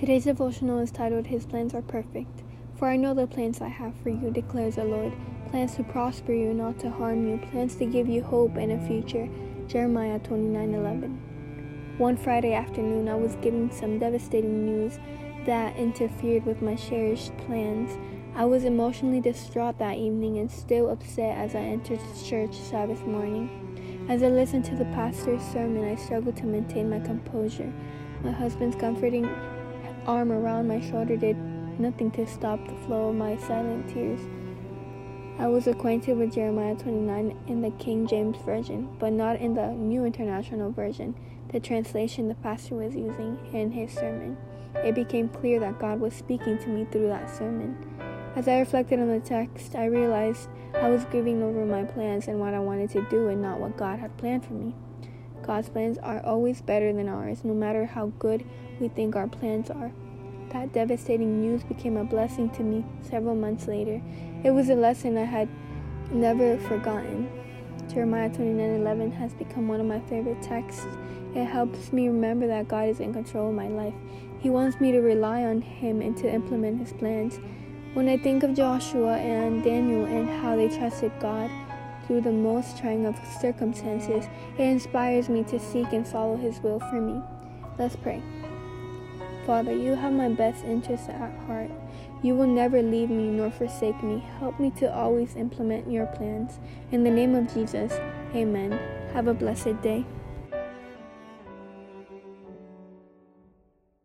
[0.00, 2.42] Today's devotional is titled His Plans Are Perfect.
[2.74, 5.12] For I know the plans I have for you, declares the Lord
[5.50, 8.86] plans to prosper you, not to harm you, plans to give you hope and a
[8.88, 9.28] future.
[9.68, 11.96] Jeremiah 29:11.
[11.98, 14.98] One Friday afternoon, I was given some devastating news
[15.46, 17.96] that interfered with my cherished plans.
[18.34, 23.48] I was emotionally distraught that evening and still upset as I entered church Sabbath morning.
[24.08, 27.72] As I listened to the pastor's sermon, I struggled to maintain my composure.
[28.24, 29.28] My husband's comforting
[30.06, 31.36] arm around my shoulder did
[31.78, 34.20] nothing to stop the flow of my silent tears.
[35.38, 39.72] I was acquainted with Jeremiah 29 in the King James Version, but not in the
[39.72, 41.14] New International Version,
[41.48, 44.36] the translation the pastor was using in his sermon.
[44.76, 47.76] It became clear that God was speaking to me through that sermon.
[48.36, 52.40] As I reflected on the text, I realized I was grieving over my plans and
[52.40, 54.74] what I wanted to do and not what God had planned for me.
[55.46, 58.44] God's plans are always better than ours, no matter how good
[58.80, 59.92] we think our plans are.
[60.50, 64.00] That devastating news became a blessing to me several months later.
[64.42, 65.48] It was a lesson I had
[66.10, 67.28] never forgotten.
[67.92, 70.86] Jeremiah 29:11 has become one of my favorite texts.
[71.34, 73.94] It helps me remember that God is in control of my life.
[74.38, 77.38] He wants me to rely on him and to implement his plans.
[77.94, 81.50] When I think of Joshua and Daniel and how they trusted God,
[82.06, 84.24] through the most trying of circumstances,
[84.58, 87.20] it inspires me to seek and follow His will for me.
[87.78, 88.22] Let's pray.
[89.46, 91.70] Father, you have my best interests at heart.
[92.22, 94.24] You will never leave me nor forsake me.
[94.38, 96.58] Help me to always implement your plans.
[96.90, 97.92] In the name of Jesus,
[98.34, 98.72] amen.
[99.12, 100.06] Have a blessed day.